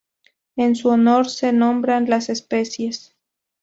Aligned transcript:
En 0.55 0.75
su 0.75 0.89
honor 0.89 1.29
se 1.29 1.53
nombran 1.53 2.09
las 2.09 2.29
especies 2.29 3.15